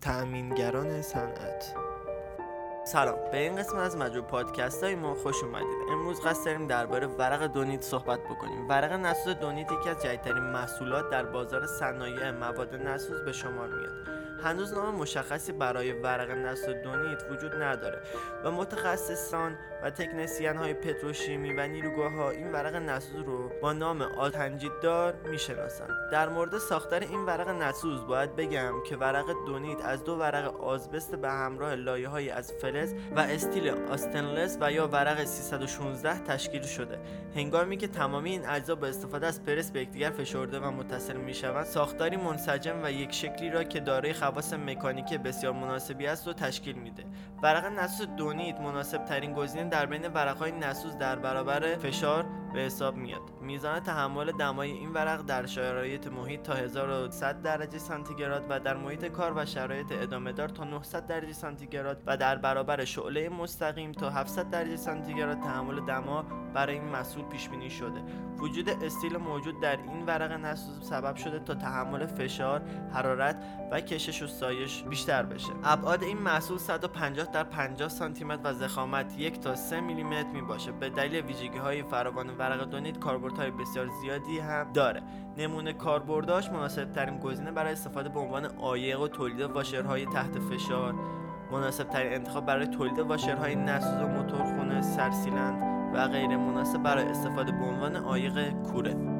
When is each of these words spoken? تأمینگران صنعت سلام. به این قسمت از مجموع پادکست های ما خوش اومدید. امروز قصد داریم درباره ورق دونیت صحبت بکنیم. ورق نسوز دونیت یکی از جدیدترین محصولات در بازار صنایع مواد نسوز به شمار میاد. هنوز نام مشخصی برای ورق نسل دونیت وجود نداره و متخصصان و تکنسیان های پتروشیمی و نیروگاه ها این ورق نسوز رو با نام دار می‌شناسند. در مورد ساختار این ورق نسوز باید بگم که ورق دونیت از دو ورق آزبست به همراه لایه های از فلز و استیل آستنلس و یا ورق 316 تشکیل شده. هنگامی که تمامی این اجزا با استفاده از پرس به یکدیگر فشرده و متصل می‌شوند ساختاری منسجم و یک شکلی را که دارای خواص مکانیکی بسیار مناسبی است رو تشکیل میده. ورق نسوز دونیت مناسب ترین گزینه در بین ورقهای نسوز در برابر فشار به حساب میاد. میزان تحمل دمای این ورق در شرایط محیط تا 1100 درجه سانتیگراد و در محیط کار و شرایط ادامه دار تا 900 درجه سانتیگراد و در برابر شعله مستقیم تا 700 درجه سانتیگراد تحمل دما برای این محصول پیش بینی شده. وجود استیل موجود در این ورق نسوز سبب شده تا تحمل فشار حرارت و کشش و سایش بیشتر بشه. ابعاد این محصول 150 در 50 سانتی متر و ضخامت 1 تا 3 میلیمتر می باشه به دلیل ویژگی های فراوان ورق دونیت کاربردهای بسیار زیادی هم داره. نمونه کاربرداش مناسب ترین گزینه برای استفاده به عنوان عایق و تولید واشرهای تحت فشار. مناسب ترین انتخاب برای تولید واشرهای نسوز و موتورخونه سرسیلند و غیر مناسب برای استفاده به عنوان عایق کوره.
تأمینگران 0.00 1.02
صنعت 1.02 1.74
سلام. 2.92 3.18
به 3.32 3.38
این 3.38 3.56
قسمت 3.56 3.78
از 3.78 3.96
مجموع 3.96 4.26
پادکست 4.26 4.84
های 4.84 4.94
ما 4.94 5.14
خوش 5.14 5.44
اومدید. 5.44 5.76
امروز 5.92 6.20
قصد 6.20 6.44
داریم 6.44 6.66
درباره 6.66 7.06
ورق 7.06 7.46
دونیت 7.46 7.82
صحبت 7.82 8.20
بکنیم. 8.20 8.68
ورق 8.68 8.92
نسوز 8.92 9.34
دونیت 9.34 9.72
یکی 9.72 9.88
از 9.88 10.02
جدیدترین 10.02 10.42
محصولات 10.42 11.10
در 11.10 11.24
بازار 11.24 11.66
صنایع 11.66 12.30
مواد 12.30 12.74
نسوز 12.74 13.24
به 13.24 13.32
شمار 13.32 13.68
میاد. 13.68 14.20
هنوز 14.44 14.72
نام 14.72 14.94
مشخصی 14.94 15.52
برای 15.52 15.92
ورق 15.92 16.30
نسل 16.30 16.82
دونیت 16.82 17.22
وجود 17.30 17.62
نداره 17.62 17.98
و 18.44 18.50
متخصصان 18.50 19.58
و 19.82 19.90
تکنسیان 19.90 20.56
های 20.56 20.74
پتروشیمی 20.74 21.52
و 21.52 21.66
نیروگاه 21.66 22.12
ها 22.12 22.30
این 22.30 22.52
ورق 22.52 22.74
نسوز 22.74 23.24
رو 23.26 23.50
با 23.62 23.72
نام 23.72 24.06
دار 24.82 25.14
می‌شناسند. 25.30 25.90
در 26.12 26.28
مورد 26.28 26.58
ساختار 26.58 27.00
این 27.00 27.26
ورق 27.26 27.48
نسوز 27.48 28.06
باید 28.06 28.36
بگم 28.36 28.74
که 28.86 28.96
ورق 28.96 29.26
دونیت 29.46 29.84
از 29.84 30.04
دو 30.04 30.12
ورق 30.12 30.60
آزبست 30.60 31.14
به 31.14 31.30
همراه 31.30 31.74
لایه 31.74 32.08
های 32.08 32.30
از 32.30 32.52
فلز 32.52 32.79
و 33.16 33.20
استیل 33.20 33.68
آستنلس 33.68 34.58
و 34.60 34.72
یا 34.72 34.88
ورق 34.88 35.24
316 35.24 36.18
تشکیل 36.18 36.62
شده. 36.62 36.98
هنگامی 37.36 37.76
که 37.76 37.88
تمامی 37.88 38.30
این 38.30 38.48
اجزا 38.48 38.74
با 38.74 38.86
استفاده 38.86 39.26
از 39.26 39.44
پرس 39.44 39.70
به 39.70 39.80
یکدیگر 39.80 40.10
فشرده 40.10 40.60
و 40.60 40.70
متصل 40.70 41.16
می‌شوند 41.16 41.64
ساختاری 41.64 42.16
منسجم 42.16 42.80
و 42.82 42.90
یک 42.90 43.12
شکلی 43.12 43.50
را 43.50 43.64
که 43.64 43.80
دارای 43.80 44.12
خواص 44.12 44.52
مکانیکی 44.52 45.18
بسیار 45.18 45.52
مناسبی 45.52 46.06
است 46.06 46.26
رو 46.26 46.32
تشکیل 46.32 46.76
میده. 46.76 47.04
ورق 47.42 47.66
نسوز 47.66 48.08
دونیت 48.16 48.60
مناسب 48.60 49.04
ترین 49.04 49.32
گزینه 49.32 49.68
در 49.68 49.86
بین 49.86 50.06
ورقهای 50.06 50.52
نسوز 50.52 50.98
در 50.98 51.16
برابر 51.16 51.76
فشار 51.76 52.26
به 52.54 52.60
حساب 52.60 52.96
میاد. 52.96 53.20
میزان 53.40 53.80
تحمل 53.80 54.32
دمای 54.32 54.70
این 54.70 54.92
ورق 54.92 55.22
در 55.22 55.46
شرایط 55.46 56.06
محیط 56.06 56.42
تا 56.42 56.54
1100 56.54 57.42
درجه 57.42 57.78
سانتیگراد 57.78 58.46
و 58.48 58.60
در 58.60 58.76
محیط 58.76 59.04
کار 59.04 59.32
و 59.36 59.46
شرایط 59.46 59.92
ادامه 59.92 60.32
دار 60.32 60.48
تا 60.48 60.64
900 60.64 61.06
درجه 61.06 61.32
سانتیگراد 61.32 62.02
و 62.06 62.16
در 62.16 62.36
برابر 62.36 62.69
شعله 62.84 63.28
مستقیم 63.28 63.92
تا 63.92 64.10
700 64.10 64.50
درجه 64.50 64.76
سانتیگراد 64.76 65.40
تحمل 65.40 65.86
دما 65.86 66.24
برای 66.54 66.74
این 66.74 66.88
محصول 66.88 67.24
پیش 67.24 67.48
بینی 67.48 67.70
شده. 67.70 68.02
وجود 68.38 68.68
استیل 68.68 69.16
موجود 69.16 69.60
در 69.60 69.76
این 69.76 70.06
ورق 70.06 70.32
نسوز 70.32 70.88
سبب 70.88 71.16
شده 71.16 71.38
تا 71.38 71.54
تحمل 71.54 72.06
فشار 72.06 72.62
حرارت 72.92 73.36
و 73.70 73.80
کشش 73.80 74.22
و 74.22 74.26
سایش 74.26 74.82
بیشتر 74.82 75.22
بشه. 75.22 75.52
ابعاد 75.64 76.02
این 76.02 76.18
محصول 76.18 76.58
150 76.58 77.26
در 77.26 77.44
50 77.44 77.88
سانتی 77.88 78.24
متر 78.24 78.40
و 78.44 78.52
ضخامت 78.52 79.18
1 79.18 79.40
تا 79.40 79.54
3 79.54 79.80
میلیمتر 79.80 80.28
می 80.32 80.42
باشه 80.42 80.72
به 80.72 80.90
دلیل 80.90 81.24
ویژگی 81.24 81.58
های 81.58 81.82
فراوان 81.82 82.30
ورق 82.30 82.70
دونیت 82.70 82.98
کاربردهای 82.98 83.50
بسیار 83.50 83.88
زیادی 84.02 84.38
هم 84.38 84.72
داره. 84.72 85.02
نمونه 85.38 85.72
کاربرداش 85.72 86.48
مناسب 86.48 86.92
ترین 86.92 87.18
گزینه 87.18 87.50
برای 87.50 87.72
استفاده 87.72 88.08
به 88.08 88.20
عنوان 88.20 88.44
عایق 88.44 89.00
و 89.00 89.08
تولید 89.08 89.40
واشرهای 89.40 90.06
تحت 90.06 90.38
فشار. 90.38 91.19
مناسب 91.52 91.84
ترین 91.84 92.12
انتخاب 92.12 92.46
برای 92.46 92.66
تولید 92.66 92.98
واشرهای 92.98 93.56
نسوز 93.56 94.02
و 94.02 94.06
موتورخونه 94.06 94.82
سرسیلند 94.82 95.62
و 95.94 96.08
غیر 96.08 96.36
مناسب 96.36 96.82
برای 96.82 97.04
استفاده 97.04 97.52
به 97.52 97.64
عنوان 97.64 97.96
عایق 97.96 98.50
کوره. 98.50 99.19